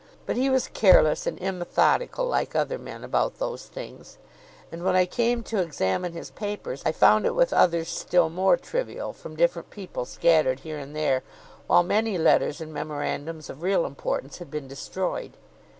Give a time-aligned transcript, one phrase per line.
[0.25, 4.17] But he was careless and immethodical, like other men, about those things;
[4.71, 8.57] and when I came to examine his papers, I found it with others still more
[8.57, 11.21] trivial, from different people scattered here and there,
[11.67, 15.33] while many letters and memorandums of real importance had been destroyed.